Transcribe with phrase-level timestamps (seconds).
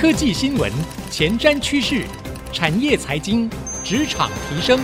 [0.00, 0.70] 科技新闻、
[1.10, 2.04] 前瞻趋势、
[2.52, 3.50] 产业财经、
[3.82, 4.78] 职场提升，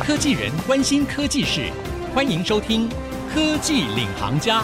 [0.00, 1.70] 科技人关心科技事，
[2.12, 2.90] 欢迎收听
[3.32, 4.62] 《科技领航家》。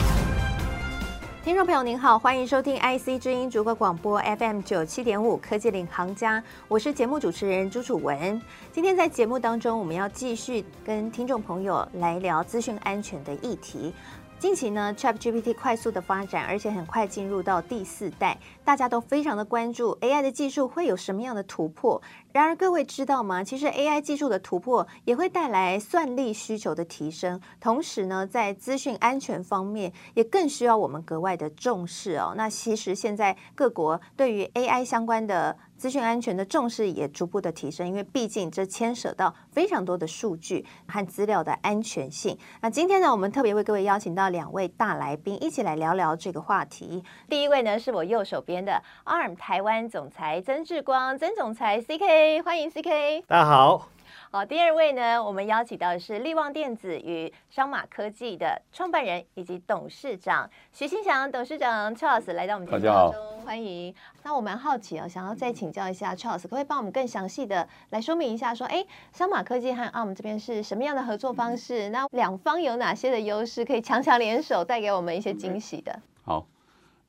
[1.45, 8.43] 听众朋友您好，欢迎收听 IC 之音主播广播 FM 九七点五《科技领航家》，我是节目主持人朱楚文。
[8.73, 13.95] 今天在节目当中，我们要继续跟听众朋友来聊资讯安全的议题。
[14.39, 22.01] 近期呢，ChatGPT 快速的发展，而且很快进入到第四代，大家都非常的关注 AI 的技术会有什么样的突破。
[22.39, 23.43] 然而，各位知道吗？
[23.43, 32.35] 其实 AI 技术的突破也会带来算力需求的提升，同时呢，在资讯安全方面也更需要我们格外的重视哦。
[32.37, 42.39] 那其实现在各国对于 AI 相关的资讯安全的重视也逐步的提升，因为毕竟这牵涉到非常多的数据和资料的安全性。
[42.61, 47.03] 那今天呢，我们特别为各位邀请到两位大来宾，一起来聊聊这个话题。
[47.29, 53.25] 第一位呢，是我右手边的 ARM 台湾总裁曾志光，曾总裁 CK，欢迎 CK。
[53.27, 53.89] 大家好。
[54.31, 63.95] 好，第二位呢，我们邀请到的是力旺电子与商马科技的创办人以及董事长徐新祥董事长 Charles 来到我们节目当中，欢迎。
[64.23, 71.89] 那我蛮好奇哦，想要再请教一下 Charles，可不可以帮我们更详细的来说明一下，说，哎，商马科技和 ARM 这边是什么样的合作方式？
[71.89, 75.99] 那两方有哪些的优势，可以强强联手，带给我们一些惊喜的？
[76.23, 76.47] 好，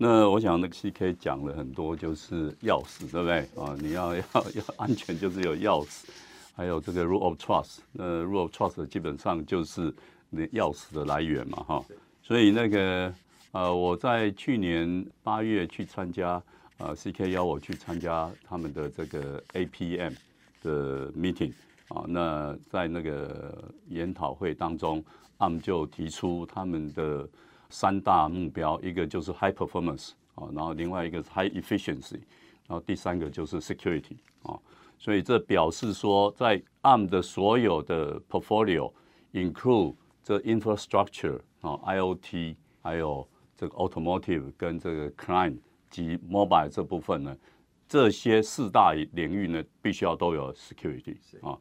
[0.02, 3.40] 那我想那个 CK 讲了很多，就是钥匙，对不对？
[3.62, 6.06] 啊，你要 要要安全，就是有钥匙。
[6.56, 9.94] 还有这个 rule of Trust，呃，rule of Trust 基本上就是
[10.30, 11.84] 那钥匙的来源嘛，哈。
[12.24, 13.14] 所以那个
[13.52, 16.42] 呃，我在去年八月去参加，
[16.78, 20.16] 呃，CK 邀我去参加他们的这个 APM
[20.64, 21.52] 的 meeting
[21.90, 22.06] 啊。
[22.08, 25.04] 那在那个研讨会当中，
[25.38, 27.28] 他们就提出他们的
[27.70, 32.20] 三大目标，一个就是 High Performance 啊，然后另外一个是 High Efficiency，
[32.68, 34.60] 然后第三个就是 Security 啊。
[34.98, 43.26] 所以这表示说，在 ARM 的所有的 portfolio，include 这 infrastructure 啊，IoT，还有
[43.56, 45.58] 这个 automotive 跟这个 client
[45.90, 47.38] 及 mobile 这部分呢，
[47.88, 51.58] 这些四大领域呢，必须要都有 security 啊。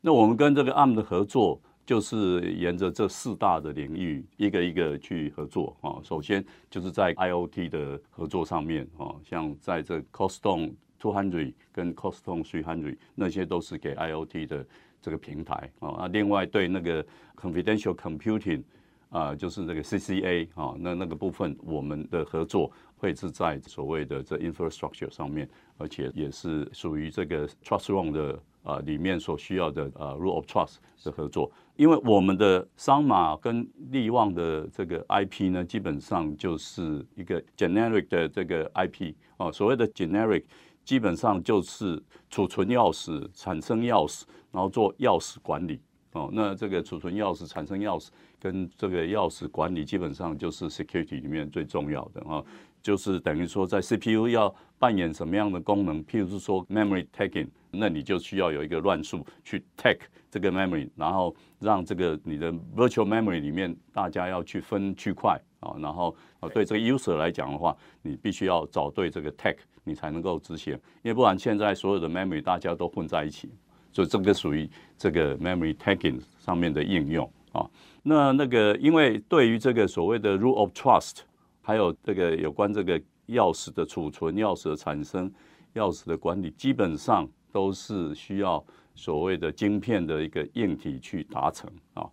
[0.00, 1.60] 那我们跟这个 ARM 的合作，
[1.90, 5.98] 就是沿着这四大的领域，一个一个去合作啊。
[6.04, 10.72] 首先就是在 IoT 的合作上面啊，像在这 COSTONE。
[11.00, 14.66] Two hundred 跟 COSTONE three hundred 那些都是给 IoT 的
[15.00, 16.06] 这个平台啊。
[16.12, 17.02] 另外对那个
[17.34, 18.62] confidential computing
[19.08, 31.50] 啊，就是那个 CCA 啊，那那个部分我们的合作会是在所谓的这 infrastructure 上面，而且也是属于这个 Trustone 的啊里面所需要的啊 Root of Trust 的合作。
[31.76, 40.44] 因为我们的商马跟力旺的这个 IP 呢，基本上就是一个 generic 的这个 IP 啊，所谓的 generic。
[40.82, 45.78] 基本上就是储存钥匙、产生钥匙，然后做钥匙管理
[46.12, 46.30] 哦。
[46.32, 48.08] 那这个储存钥匙、产生钥匙
[48.40, 52.42] 跟这个钥匙管理，基本上就是 security 里面最重要的啊。
[52.82, 59.98] 就是等于说，在 CPU 要扮演什么样的功能，譬如说 memory tagging，那你就需要有一个乱数去 tag
[60.30, 65.74] 这个 memory，然后让这个你的 virtual memory 里面大家要去分区块啊。
[65.78, 69.56] 然后啊，对这个 user 来讲的话，你必须要找对这个 tag。
[69.82, 73.50] 你才能够执行，因为不然现在所有的 memory 大家都混在一起，
[73.90, 77.68] 所以这个属于这个 memory tagging 上面的应用啊。
[78.02, 81.20] 那那个因为对于这个所谓的 rule of trust，
[81.60, 82.98] 还有这个有关这个
[83.28, 85.32] 钥匙的储存、钥匙的产生、
[85.74, 92.08] 钥匙的管理，基本上都是需要所谓的晶片的一个硬体去达成啊。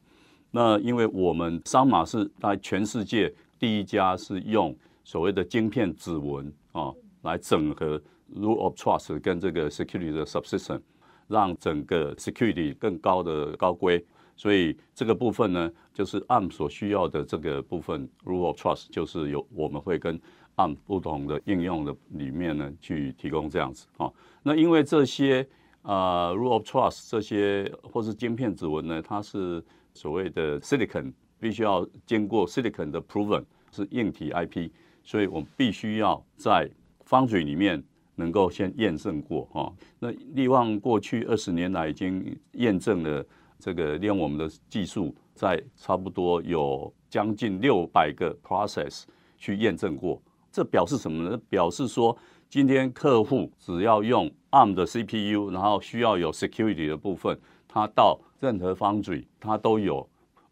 [0.51, 6.93] 那因为我们商马是在全世界第一家是用所谓的晶片指纹啊。
[7.23, 8.01] 来整合
[8.33, 10.79] Rule of Trust 跟这个 Security 的 Subsystem，
[11.27, 14.05] 让整个 Security 更高的高规。
[14.37, 20.17] 所以这个部分呢，就是 ARM 所需要的这个部分，rule of Trust，就是有我们会跟
[20.55, 24.09] ARM 不同的应用的里面呢去提供这样子啊。
[24.43, 25.45] 那因为这些
[25.81, 29.63] 啊，rule of Trust 这些或是晶片指纹呢，它是
[29.93, 34.69] 所谓的 Silicon，必须要经过 Silicon 的 Proven 是硬体 IP，
[35.03, 36.69] 所以我们必须要在
[37.09, 37.83] Foundry 里面
[38.15, 43.25] 能够先验证过哈，那力旺过去二十年来已经验证了
[43.59, 49.03] 这个利用我们的技术，在差不多有将近六百个 process
[49.37, 50.21] 去验证过。
[50.51, 51.39] 这表示什么呢？
[51.49, 52.17] 表示说
[52.49, 60.07] 今天客户只要用 ARM 的 CPU，然后需要有 security 的部分，它到任何 Foundry 它都有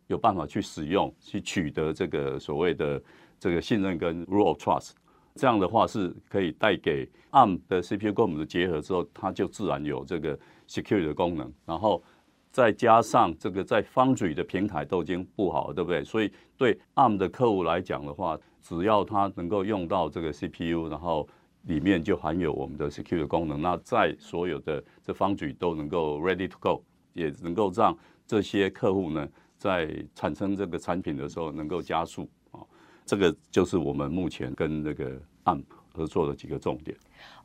[0.07, 3.02] 有办法去使用，去取得这个所谓的
[3.40, 4.92] 这个信任跟 rule of Trust。
[5.36, 10.38] 这样的话是可以带给 ARM 的 CPU 跟我们的结合之后，它就自然有这个
[10.68, 12.02] security 的功能，然后
[12.56, 16.02] 再加上这个在方嘴的平台都已经布好了，对不对？
[16.06, 21.28] 所以对 ARM 的客户来讲的话，只要他能够用到这个 CPU，然后
[21.63, 26.81] 里面就含有我们的 secure 功能，那在所有的这方嘴都能够 ready to go，
[27.12, 27.94] 也能够让
[28.25, 32.62] 这些客户呢，在产生这个产品的时候能够加速啊。
[33.06, 35.62] 这个就是我们目前跟那个 ARM
[35.95, 36.95] 合作的几个重点。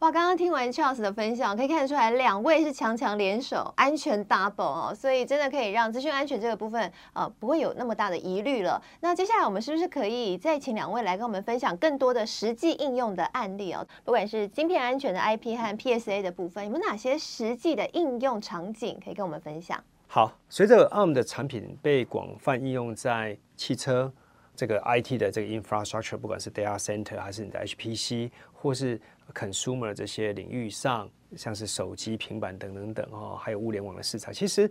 [0.01, 8.83] 哇，刚刚听完 Charles 的分享，可以看得出来两位是强强联手，安全 double 哦，所以真的可以让资讯安全这个部分呃不会有那么大的疑虑了。
[9.01, 13.87] 那接下来我们是不是可以再请两位来跟我们分享更多的实际应用的案例哦？
[14.05, 19.83] 不管是芯片安全的 IP 和 PSA 的部分，有没有哪些实际的应用场景可以跟我们分享？
[20.09, 24.13] 好，随着 ARM 的产品被广泛应用在汽车。
[24.61, 29.01] 这个 IT 的这个 infrastructure，不管是 data center 还是你的 HPC，或是
[29.33, 34.71] consumer 这些领域上，像是手机、平板等等等哦，还有物联网的市场，其实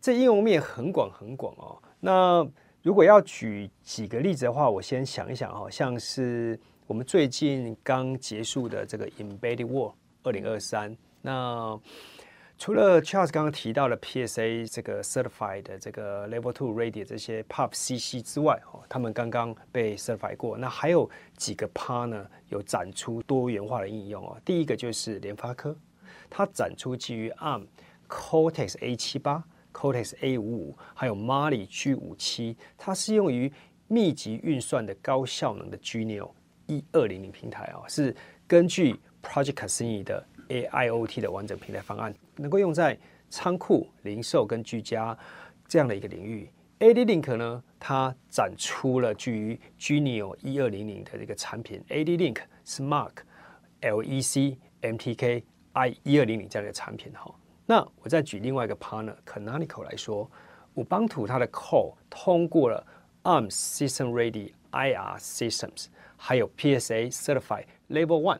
[0.00, 1.76] 这应用面很广很广哦。
[2.00, 2.48] 那
[2.80, 9.92] 如果要举几个例子的话，我先想一想哦，像是我们最近刚结束的这个 Embedded World
[10.22, 11.78] 二零二三，那。
[12.58, 20.58] 除了 Charles 刚刚提到的 PSA 这个 certified 的这个 Level Two Ready 这些 Pub CC 之外，哦，他们刚刚被 certified 过。
[20.58, 24.36] 那还有几个 partner 有展出多元化的应用哦。
[24.44, 25.76] 第一个就是联发科，
[26.28, 27.64] 它展出基于 ARM
[28.08, 33.52] Cortex A 七八、Cortex A 五五，还有 Mali G 五七，它适用于
[33.86, 36.32] 密集运算的高效能的 Genio
[36.66, 38.14] 一二零零平台哦，是
[38.48, 40.26] 根据 Project Cassini 的。
[40.48, 42.98] AIoT 的完整平台方案能够用在
[43.30, 45.16] 仓库、零售跟居家
[45.66, 46.50] 这样的一个领域。
[46.80, 53.12] ADLINK 呢，它展出了基于 Genio 一二零零的这个产品 ADLINK Smart
[53.80, 55.42] LEC MTK
[55.72, 57.34] I 一二零零这样的产品哈。
[57.66, 60.30] 那我再举另外一个 partner Canonical 来说
[60.76, 62.86] ，Ubuntu 它的 Core 通过了
[63.24, 65.86] ARM System Ready IR Systems，
[66.16, 68.38] 还有 PSA Certified Level One。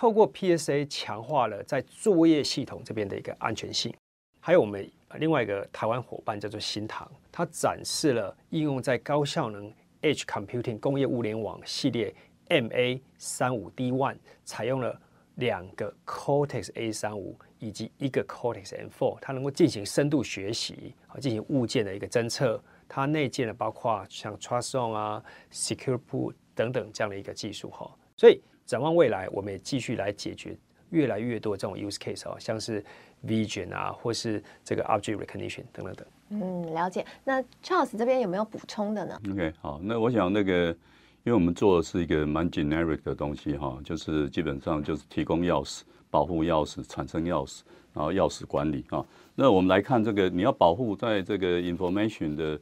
[0.00, 3.94] 透过 PSA 强化了在作业系统这边的一个安全性，
[4.40, 9.70] 还有我们另外一个台湾伙伴叫做新唐，它展示了应用在高效能
[10.00, 12.14] Edge Computing 工业物联网系列
[12.48, 14.98] MA 三五 D One，采用了
[15.34, 22.58] 两个 Cortex A 三五以及一个 Cortex M Four，它能够进行深度学习和进行物件的一个侦测，
[22.88, 28.40] 它内建的包括像 Trust Zone 啊、Secure Boot 等等这样的一个技术哈，所以。
[28.70, 30.56] 展望未来，我们也继续来解决
[30.90, 32.80] 越来越多这种 use case 哦，像是
[33.26, 36.06] vision 啊，或是这个 object recognition 等等等。
[36.28, 37.04] 嗯，了解。
[37.24, 40.68] 那 Charles 这边有没有补充的呢？OK，好，那我想那个，
[41.24, 47.62] 因为我们做的是一个蛮 generic 的东西哈，就是基本上就是提供钥匙、保护钥匙、产生钥匙，
[47.92, 49.04] 然后钥匙管理啊。
[49.34, 52.60] 那我们来看这个，你要保护在这个 information 的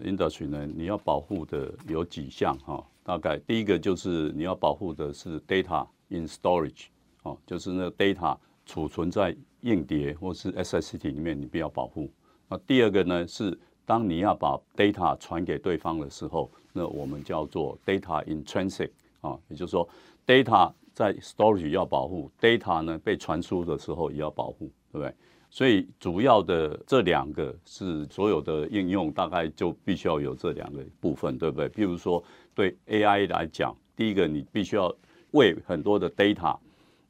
[0.00, 2.86] industry 呢，你要保护的有几项哈。
[3.06, 6.86] 大概第一个就是你要保护的是 data in storage，
[7.22, 8.36] 哦，就是那个 data
[8.66, 12.10] 储存在硬碟或是 SSD 里面，你必要保护。
[12.48, 19.88] 那第二个呢是当你要把 data 传给对方的时候，那我们叫做 data in transit，啊，也就是说
[20.26, 25.14] data 在 storage 要保护，data 呢被传输的时候也要保护，对不对？
[25.48, 31.68] 所以主要的这两个是所有的应用，大概就必须要有这两个部分，对不对？
[31.68, 32.22] 譬如说，
[32.56, 34.92] 对 AI 来讲，第一个你必须要
[35.32, 36.56] 为很多的 data，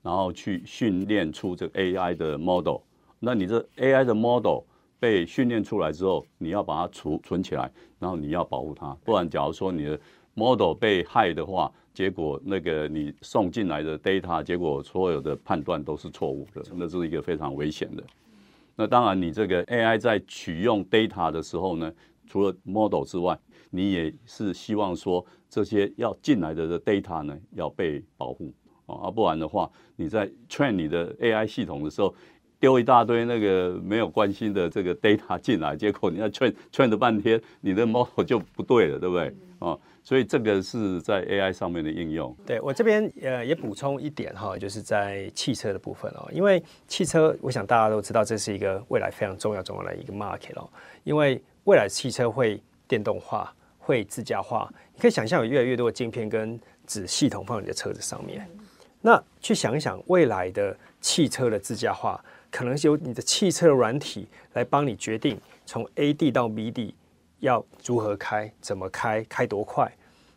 [0.03, 2.81] 然后去训练出这个 AI 的 model。
[3.21, 4.65] 那你这 AI 的 model
[4.99, 10.01] 被训练出来之后，你要把它储存起来，然后你要保护它，不然假如说你的
[10.35, 18.03] model 被害的话，结果那个你送进来的 data，结果所有的判断都是错误的，那是一个非常危险的。
[18.77, 21.93] 那当然，你这个 AI 在取用 data 的时候呢，
[22.27, 23.39] 除了 model 之外，
[23.71, 28.53] 你也是希望说这些要进来的的 data 呢要被保护。
[28.87, 32.15] 啊，不然的话，你在 train 你的 AI 系统的时候，
[32.59, 39.79] 丢一大堆那个没有关心的这个 data 进来，结果你要 train train 了半天，你的 model 就不对了，对不对哦？
[40.03, 42.35] 所以这个是在 AI 上面的应用。
[42.47, 50.69] 对，我这边呃也补充一点哈，就是在汽车的部分哦，因为汽车，我想大家都知道这是一个未来非常重要重要的一个 market 哦，
[51.03, 58.49] 因为未来汽车会电动化、会自驾化，你可以想象有越来越多的晶片跟子系统放在你的车子上面。
[59.03, 62.25] 那去想一想未来的汽车的自驾化，
[62.57, 66.95] 可能是由你的汽车软体来帮你决定从 A 地到 B 地。
[67.41, 69.93] 要如何开，怎么开，开多快？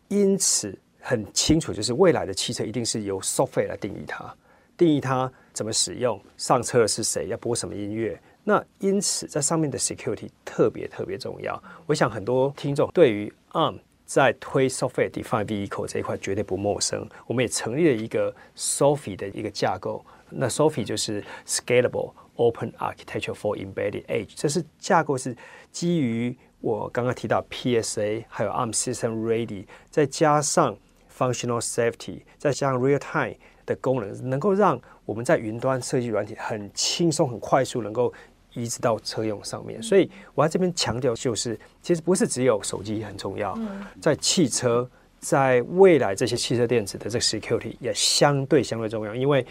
[0.08, 4.36] 因此，很清楚，就是未来的汽车一定是由 software 来定义它，
[4.76, 8.20] 定义它怎么使用，上车的是谁，要播什么音乐。
[8.44, 11.58] 那因此，在上面的 security 特别特别重要。
[11.86, 17.08] 我想很多听众对于 ARM 在推 software Define vehicle 这一块绝对不陌生。
[17.26, 20.04] 我们也成立了一个 SOAFEE 的一个架构。
[20.30, 25.36] 那 SOAFEE 就是 Scalable Open Architecture for Embedded Edge，这是架构是
[25.70, 30.76] 基于我刚刚提到 PSA，还有 ARM System Ready，再加上
[31.16, 38.12] Functional Safety，再加上 Real Time 的功能，能够让我们在云端设计软体很轻松、很快速，能够
[38.54, 43.56] 移植到车用上面，所以我在这边强调就是，其实不是只有手机很重要，
[44.00, 49.46] 在汽车，在未来这些汽车电子的这个 security 也相对相对重要，因为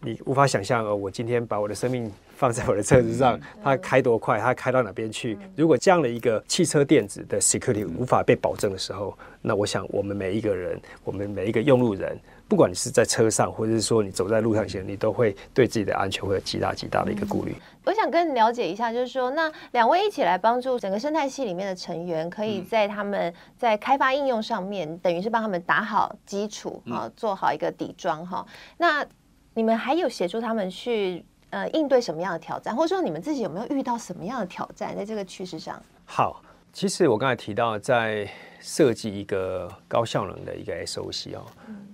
[0.00, 5.38] 你无法想象哦，我今天把我的生命放在我的车子上，它开多快，它开到哪边去？
[5.56, 12.18] 如果这样的一个汽车电子的 security 无法被保证的时候，那我想我们每一个人，我们每一个用路人。
[12.48, 17.52] 不管你是在车上，或者是说你走在路上前，你都会对自己的安全会有极大极大的一个顾虑。
[17.84, 28.46] 我想跟你了解一下，就是说，那两位一起来帮助整个生态系里面的成员，可以在他们在开发应用上面，嗯、等于是帮他们打好基础啊，做好一个底妆哈。
[28.78, 29.04] 那
[29.56, 35.82] 你们还有协助他们去呃应对什么样的挑战，或者说你们自己有没有遇到什么样的挑战在这个趋势上？
[36.04, 36.42] 好，
[36.74, 38.30] 其实我刚才提到在。
[38.58, 41.44] 设计一个高效能的一个 SOC 哦，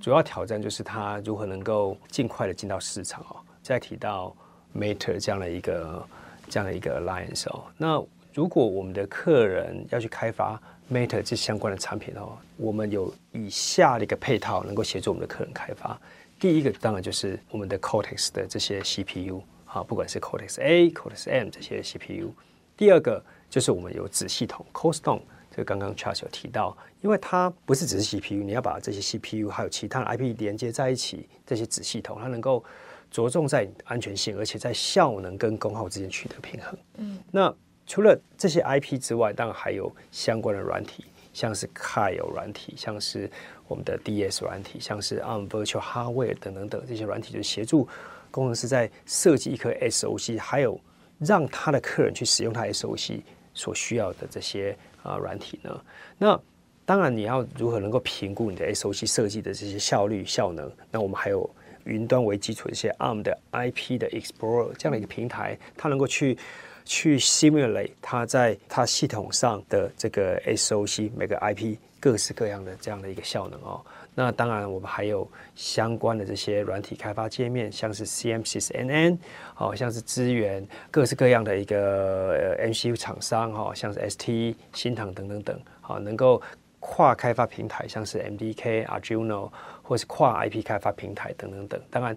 [0.00, 3.36] 主要挑战就是它如何能够尽快的进到市场哦。
[3.62, 4.34] 再提到
[4.74, 6.06] Matter 这样的一个
[6.48, 8.02] 这样的一个 Alliance 哦，那
[8.32, 10.58] 如果我们的客人要去开发
[10.90, 16.00] Matter 这相关的产品哦，我们有以下的一个配套能够协助我们的客人开发。
[16.42, 22.34] 第一个当然就是我们的 Cortex 的这些 CPU 啊，不管是 Cortex A、Cortex M 这些 CPU。
[22.76, 25.20] 第二个就是我们有子系统 CoreStone。
[25.54, 32.64] 这刚刚 Charles 有提到，因为它不是只是 CPU，你要把这些 CPU 还有其他的 IP 连接在一起，这些子系统它能够
[33.08, 36.76] 着重在安全性，而且在效能跟功耗之间取得平衡。
[36.96, 37.54] 嗯，那
[37.86, 43.30] 除了这些 IP 之外，当然还有相关的软体，像是 Kyle 软体，像是
[43.68, 47.88] 我们的 DS 软体，像是 ARM Virtual Hardware 等等等这些软体，就协助
[48.30, 50.80] 工程师在设计一颗 SOC，还有
[51.18, 53.20] 让他的客人去使用他 SOC
[53.54, 54.76] 所需要的这些。
[55.02, 55.84] 啊，软体呢？
[56.16, 56.40] 那
[56.84, 60.70] 当然，你要如何能够评估你的 SOC 设计的这些效率、效能？
[60.92, 61.50] 那我们还有
[61.82, 66.38] 云端为基础的一些 ARM 的 IP 的 Explorer 这样的一个平台，它能够去
[66.84, 73.80] 去 simulate 它在它系统上的这个 SOC 每个 IP 各式各样的这样的一个效能哦。
[74.14, 79.16] 那当然，我们还有相关的这些软体开发界面，像是 CMC、CNN，
[79.54, 86.42] 好像是资源各式各样的一个 MCU 厂商哈，像是 ST、新唐等等等，好，能够
[86.78, 89.50] 跨开发平台，像是 MDK、Arduino，
[89.82, 91.80] 或是跨 IP 开发平台等等等。
[91.90, 92.14] 当然，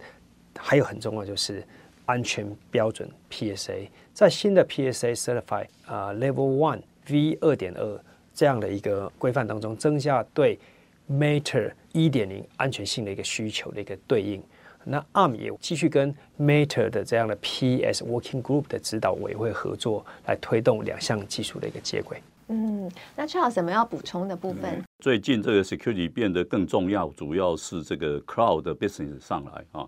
[0.57, 1.65] 还有很重要就是
[2.05, 7.99] 安全标准 PSA，在新的 PSA Certified 啊 Level One V 二点二
[8.33, 10.59] 这样的一个规范当中，增加对
[11.09, 14.41] Matter 一点零安全性的一个需求的一个对应，
[14.83, 22.21] 那 ARM 也继续跟 Matter 的这样的 PS Working Group 的指导委会合作，来推动两项技术的一个接轨。
[22.47, 24.75] 嗯，那 Charles 什么要补充的部分？
[24.75, 29.87] 嗯，最近这个 Security 变得更重要，主要是这个 Cloud Business 上来啊。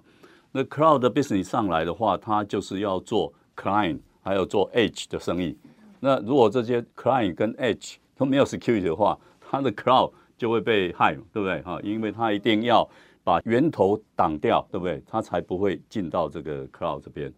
[0.57, 5.55] 那 Cloud Business 上来的话，它就是要做 Client 还有做 Edge 的生意。
[5.99, 11.61] 那如果这些 Client 跟 Edge 都没有 Security 的话，它的 Cloud 就会被害，对不对？
[11.61, 12.89] 哈，因为它一定要
[13.23, 14.99] 把源头挡掉，对不对？
[15.05, 17.31] 它才不会进到这个 cloud 这边。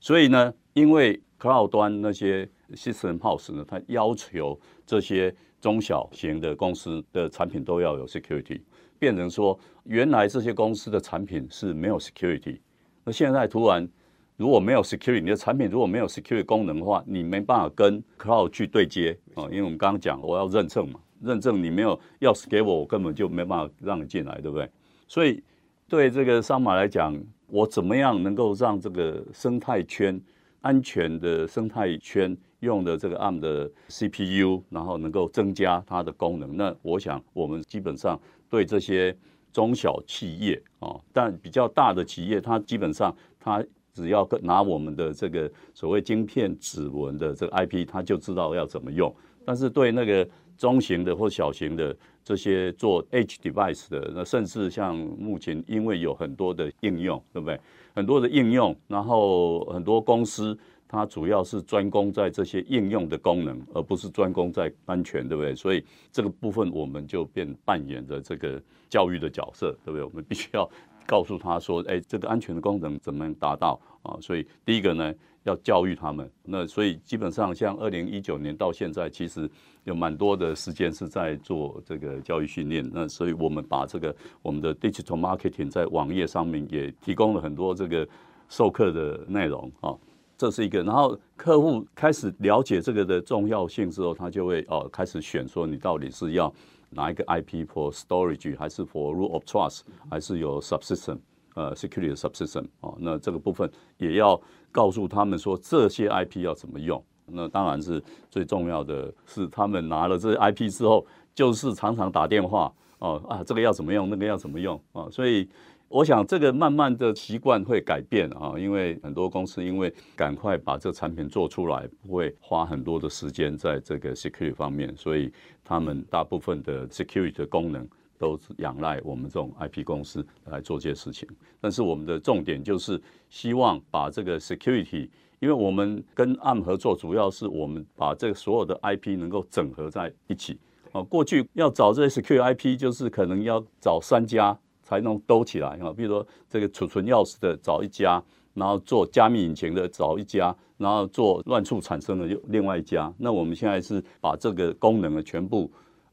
[0.00, 8.62] 所以呢，因为 cloud 端那些 system house 呢，它要求这些中小型的公司的产品都要有 security，
[9.02, 12.60] 变成说原来这些公司的产品是没有 security，
[13.02, 13.88] 那现在突然
[14.36, 21.00] 如果没有 security，你的产品如果没有 security 功能的话，你没办法跟 cloud 去对接啊，因为我们刚刚讲我要认证嘛。
[21.20, 24.70] 认证你没有钥匙给我，我根本就没办法让你进来，对不对？
[25.08, 25.42] 所以
[25.88, 30.20] 对这个商马来讲，我怎么样能够让这个生态圈
[30.60, 36.56] 安全的生态圈用的这个 ARM 的 CPU，然后能够增加它的功能？
[36.56, 38.20] 那我想我们基本上
[38.52, 39.16] 对这些
[39.50, 49.10] 中小企业啊，但比较大的企业，它基本上它只要拿我们的这个所谓晶片指纹的这个 IP，它就知道要怎么用。
[49.46, 50.28] 但是对那个
[50.58, 57.58] 中型的或小型的这些做 Edge device 的，那甚至像目前，因为有很多的应用，对不对？
[57.94, 60.58] 很多的应用，然后很多公司
[60.92, 65.54] 它主要是专攻在这些应用的功能，而不是专攻在安全，对不对？
[65.54, 65.82] 所以
[66.12, 70.04] 这个部分我们就变扮演着这个教育的角色，对不对？
[70.04, 70.68] 我们必须要
[71.06, 74.18] 告诉他说，哎，这个安全的功能怎么样达到啊？
[74.20, 76.30] 所以第一个呢，要教育他们。
[76.44, 79.50] 那所以基本上像二零一九年到现在，其实
[79.84, 82.86] 有蛮多的时间是在做这个教育训练。
[82.92, 88.06] 那所以我们把这个我们的 digital marketing 在网页上面也提供了很多这个。
[88.48, 89.96] 授课的内容啊，
[90.42, 90.82] 这是一个。
[90.82, 96.52] 然后客户开始了解这个的重要性之后，他就会哦开始选说你到底是要
[96.90, 101.16] 哪一个 IP for storage，还是 for rule of trust，还是有 subsystem
[101.54, 102.92] 呃 security subsystem 哦。
[102.98, 104.40] 那这个部分也要
[104.72, 107.00] 告诉他们说这些 IP 要怎么用。
[107.26, 111.06] 那当然是最重要的是他们拿了这些 IP 之后，
[111.36, 115.48] 就是常常打电话哦啊，这个要怎么用，那个要怎么用啊，所以。
[115.92, 125.30] 我想这个慢慢的习惯会改变啊，因为很多公司因为赶快把这个产品做出来，不会花很多的时间在这个 security 方面，所以
[125.62, 131.28] 他们大部分的 security 的功能都仰赖我们这种 IP 公司来做这些事情。
[131.60, 140.58] 但是我们的重点就是希望把这个 security，因为我们跟 ARM 合作，主要是我们把这个所有的 IP 能够整合在一起。
[140.92, 144.58] 啊，过去要找这些 secure IP，就是可能要找三家。
[144.92, 145.90] 才能兜起来啊！
[145.96, 148.22] 比如说这个储存钥匙的找一家，
[148.52, 153.10] 然后做加密引擎的找一家，然后做乱数产生的又另外一家。
[153.16, 155.70] 那我们现在是把这个功能的全部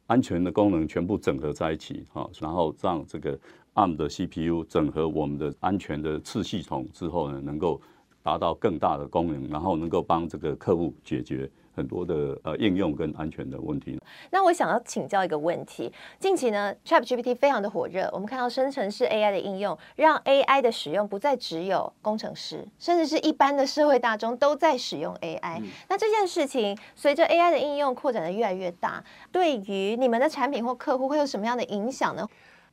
[0.07, 3.37] 安全的功能全部整合在一起啊，然后让这个
[3.73, 7.81] ARM 的 CPU 整合我们的安全的次系统之后呢，能够
[8.23, 11.51] 达到更大的功能，然后能够帮这个客户解决。
[11.75, 13.99] 很多的呃应用跟安全的问题。
[14.31, 25.59] 那我想要请教一个问题：近期呢，ChatGPT 非常的火热，我们看到生成式 AI 的应用，让 AI 的使用不再只有工程师，甚至是一般的社会大众都在使用 AI。
[25.59, 25.67] 嗯。
[25.87, 32.27] 那这件事情随着 AI 的应用扩展的越来越大，对于你们的产品或客户会有什么样的影响呢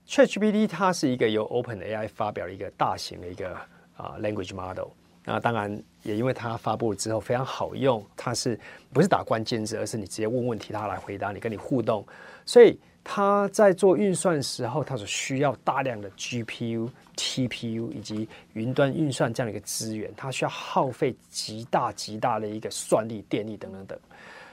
[0.09, 3.55] ？ChatGPT 它是一个由 OpenAI 发表的一个大型的一个
[3.97, 4.89] 啊 language model。
[5.29, 8.59] 那当然，也因为它发布了之后非常好用，它是
[8.93, 12.07] 不是打关键字，而是你直接问问题，它来回答你，跟你互动。
[12.45, 23.99] 所以它在做运算的时候，它所需要大量的 GPU、TPU 以及云端运算这样的一个资源，它需要耗费极大极大的一个算力、电力等等等。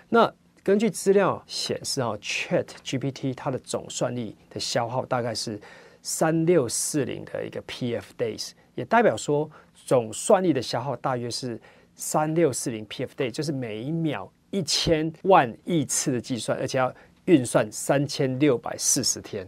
[0.09, 0.33] 那
[0.63, 5.61] 根据资料显示，哈，ChatGPT 它的总算力的消耗大概是
[6.01, 9.47] 三六四零的一个 PF days，也代表说。
[9.85, 11.59] 总算力的消耗大约是
[11.95, 16.93] 三六四零 PF day，就是每一秒一千万亿次的计算，而且要
[17.25, 19.47] 运算三千六百四十天，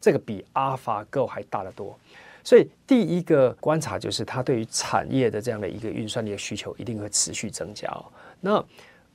[0.00, 1.98] 这个比 AlphaGo 还大得多。
[2.42, 7.88] 所以第一个观察就是，它对于产业的这样的一个运算力的需求一定会持续增加。
[8.40, 8.62] 那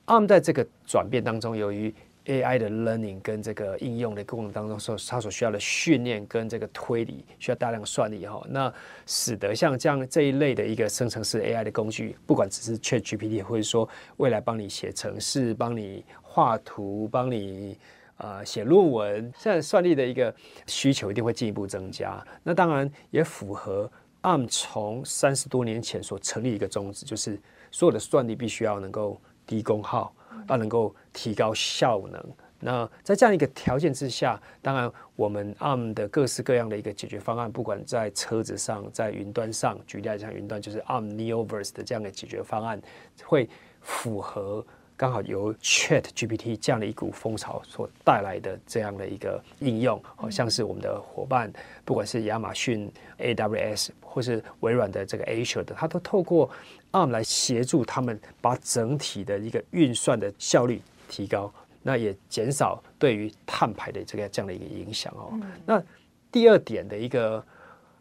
[0.06, 1.94] ARM 在这个转变当中，由于
[2.26, 8.72] AI 的 learning 跟这个应用的过程当中，所它所需要的训练跟这个推理需要大量算力哈，那
[9.06, 17.76] 使得像这样这一类的一个生成式 AI 的工具，不管只是 ChatGPT，或者说未来帮你写程式、帮你画图、帮你
[18.16, 20.32] 啊写论文，现在算力的一个
[20.66, 22.22] 需求一定会进一步增加。
[22.42, 23.90] 那当然也符合
[24.22, 30.14] ARM 从三十多年前所成立一个宗旨，就是所有的算力必须要能够低功耗。
[30.50, 32.22] 要能够提高效能，
[32.58, 42.80] 那在这样一个条件之下，当然我们 ARM 的各式各样的一个解决方案，不管在车子上，在云端上，举例来讲，云端就是 ARM Neoverse 的这样的解决方案，
[43.24, 43.48] 会
[43.80, 44.66] 符合
[45.00, 51.50] 刚好由 ChatGPT 这样的一股风潮所带来的这样的一个应用，好像是我们的伙伴，
[51.86, 56.50] 不管是亚马逊 AWS 或是微软的这个 Azure 的，它都透过
[56.92, 61.50] ARM 来协助他们把整体的一个运算的效率提高，
[61.82, 65.30] 那也减少对于碳排的这个这样的一个影响哦。
[65.32, 65.82] 嗯、那
[66.30, 67.42] 第二点的一个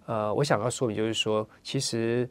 [0.05, 2.29] 呃，我想要说明就是说，其实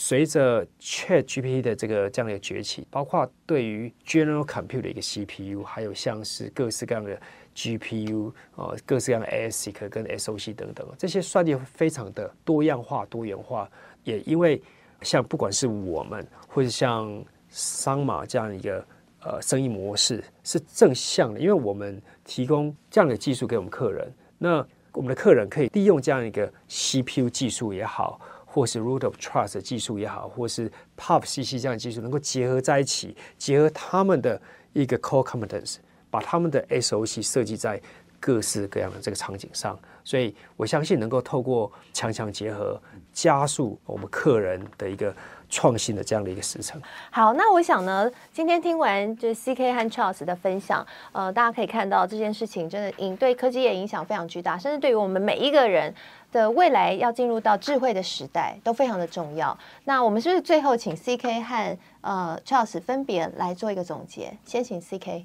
[0.00, 7.20] 随着 ChatGPT 的这个这样的崛起，包括对于 General Compute 的一个 CPU，还有像是各式各样的
[7.52, 13.68] GPU 啊、呃，各式各样的 ASIC 跟 SOC 等等，这些算力非常的多样化、多元化，
[14.04, 14.62] 也因为。
[15.02, 18.84] 像不管是我们，或者像桑马这样一个
[19.20, 28.20] 呃生意模式是正向的，因为我们提供这样的技术给我们客人，那我们的客人可以利用这样一个 CPU 技术也好，
[28.58, 34.40] 或是 Root of Trust 技术也好，或是 Pub CC 这样的技术，能够结合在一起，结合他们的
[34.72, 35.76] 一个 Core Competence，
[36.10, 37.80] 把他们的 SOC 设计在
[38.18, 39.78] 各式各样的这个场景上。
[40.02, 42.80] 所以我相信能够透过强强结合，
[43.12, 45.14] 加速我们客人的一个
[45.50, 46.80] 创新的这样的一个时程。
[47.10, 55.94] 好，那我想呢，今天听完就是 CK 和 Charles 的分享，呃，大家可以看到这件事情真的影对科技业影响非常巨大，甚至对于我们每一个人
[56.30, 59.56] 的未来要进入到智慧的时代都非常的重要。
[59.84, 64.36] 那我们是不是最后请 CK 和呃 Charles 分别来做一个总结？
[64.44, 65.24] 先请 CK。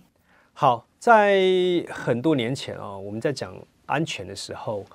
[0.54, 1.42] 好，在
[1.89, 4.86] 很多年前啊、哦，我们在讲安全的时候，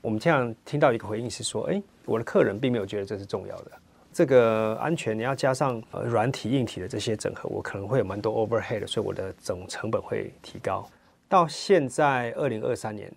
[0.00, 3.70] 我们这样听到一个回应是说，哎，我的客人并没有觉得这是重要的。
[4.12, 10.88] 这个安全你要加上呃软体硬体的这些整合，我可能会有蛮多 overhead，所以我的总成本会提高。
[11.28, 13.12] 到现在二零二三年，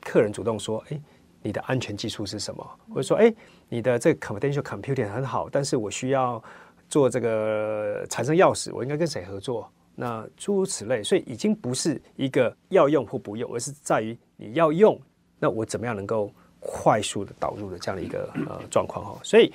[0.00, 0.98] 客人主动说，哎，
[1.42, 2.66] 你的安全技术是什么？
[2.88, 3.32] 或者说，哎，
[3.68, 6.42] 你的这个 confidential computing 很好，但是我需要
[6.88, 9.70] 做这个产生钥匙，我应该跟谁合作？
[9.94, 14.98] 那诸如此类，所以已经不是一个要用或不用，而是在于你要用，
[15.38, 19.18] 那我怎么样能够快速的导入的这样的一个呃状况哈。
[19.22, 19.52] 所以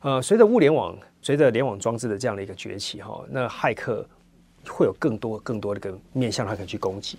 [0.00, 4.06] 呃，随着物联网，随着联网装置的这样的一个崛起哈，那骇客
[4.68, 7.18] 会有更多更多的个面向，他可以去攻击，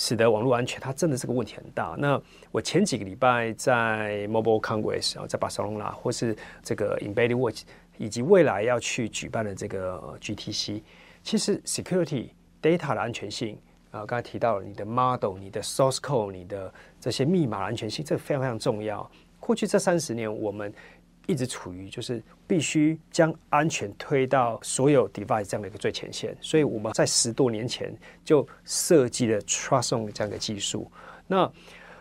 [0.00, 1.96] 使得网络安全它真的是个问题很大。
[1.98, 2.20] 那
[2.52, 7.56] 我前几个礼拜在 Mobile Congress 然后在巴塞隆纳，或是这个 Embedded World，
[7.98, 10.80] 以及未来要去举办的这个 GTC。
[11.24, 12.28] 其实，security
[12.62, 13.58] data 的安全性
[13.90, 19.10] 啊，刚才提到了你的 model、你的 source code、你的这些密码安全性，这个非常非常重要。
[19.40, 20.72] 过去这三十年，我们
[21.28, 30.90] 一直处于就是必须将安全推到所有 device 这样的一个最前线，所以我们在十多年前就设计了 trust on 这样的技术。
[31.28, 31.48] 那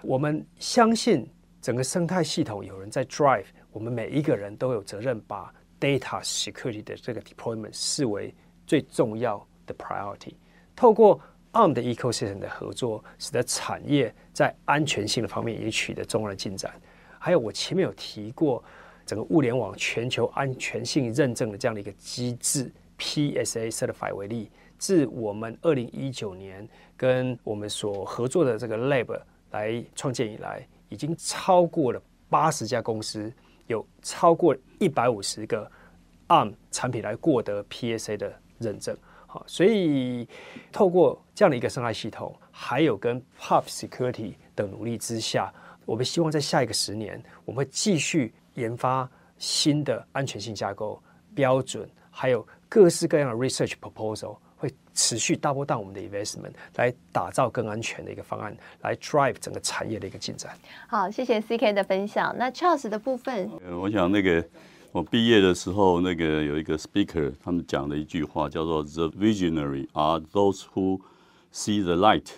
[0.02, 1.30] 我们相信
[1.62, 8.34] 整个生态系统有人在 drive，我们每一个人都有责任把 data security 的这个 deployment 视为。
[8.68, 10.34] 最重要的 priority，
[10.76, 11.18] 透过
[11.54, 16.74] ARM 的 ecosystem 的合作，使得产业在安全性的方面也取得重要的进展。
[17.18, 18.62] 还有我前面有提过，
[19.08, 33.34] 整个物联网全球安全性认证的这样的一个机制，PSA Certified 为例，自我们二零一九年跟我们所合作的这个 lab 来创建以来，已经超过了八十家公司，
[33.66, 35.72] 有超过一百五十个
[36.28, 38.40] ARM 产品来获得 PSA 的。
[38.60, 40.28] 认证好，所以
[40.72, 45.54] 透过这样的一个生态系统，还有跟 PUF Security 的努力之下，
[45.86, 51.02] 我们希望在下一个十年，我们会继续研发新的安全性架构
[51.34, 60.56] 标准，还有各式各样的 research proposal，会持续 double down 我们的 investment，来打造更安全的一个方案，来 drive 整个产业的一个进展。
[60.88, 62.36] 好，谢谢 CK 的分享。
[62.38, 64.46] 那 Charles 的部分，我想那个。
[64.94, 71.02] 我毕业的时候，那个有一个 speaker，他们讲的一句话，叫做 “The visionary are those who
[71.54, 72.30] see the light,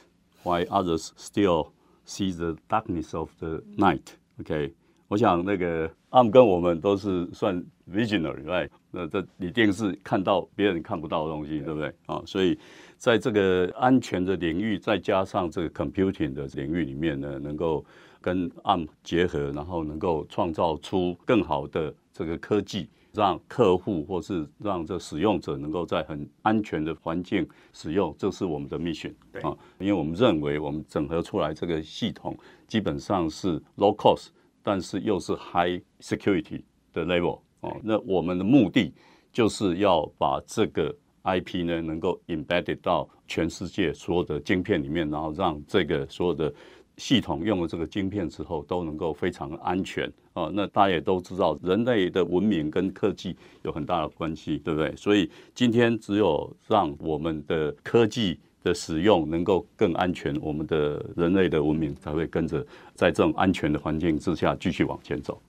[0.44, 1.70] while others still
[2.06, 4.02] see the darkness of the night.”
[4.42, 4.74] OK，
[5.08, 8.70] 我想那个 ARM 跟我们都是算 visionary，right？
[8.92, 11.94] 那这你电视看到别人看不到的东西，对不对？
[12.08, 12.58] 啊，所以
[12.98, 17.86] 在这个安全的领域，再加上这个 computing 的领域里面呢，能够
[18.20, 21.94] 跟 ARM 结合，然后能够创造出更好的。
[22.12, 29.56] 这个科技让客户或是让这使用者能够在很安全的环境使用，这是我们的 mission 啊。
[29.78, 34.28] 因为我们认为我们整合出来这个系统基本上是 low cost，
[34.64, 36.62] 但是又是 high security
[36.94, 37.76] 的 level 哦。
[37.84, 38.94] 那我们的目的
[39.32, 46.54] 就是要把这个 IP 呢能够 embedded 到全世界所有的晶片里面，然后让这个所有的。
[46.98, 50.52] 系统用了这个晶片之后，都能够非常安全、哦。
[50.54, 54.94] 那大家也都知道，人类的文明跟科技有很大的关系，对不对？
[54.98, 65.42] 所以今天只有让我们的科技的使用能够更安全，我们的人类的文明才会跟着在这种安全的环境之下继续往前走。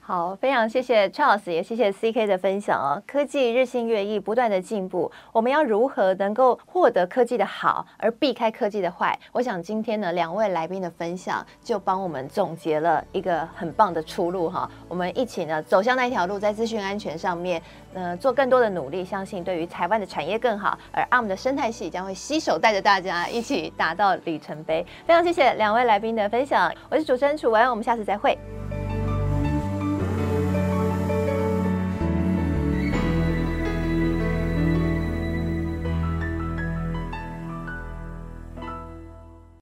[0.00, 3.00] 好，非常谢谢 Charles，也谢谢 CK 的分享啊。
[3.06, 9.18] 科技日新月异，不断的进步，我们要如何能够获得科技的好，而避开科技的坏？
[9.32, 14.68] 我想今天呢，两位来宾的分享就帮我们总结了一个很棒的出路哈。
[14.88, 17.62] 我们一起呢走向那条路，在资讯安全上面，
[17.94, 20.78] 呃，做更多的努力，相信对于台湾的产业更好。
[20.92, 24.84] 而 ARM 的生态系将会携手带着大家一起达到里程碑。
[25.06, 28.36] 非常谢谢两位来宾的分享，我是主持人楚文，我们下次再会。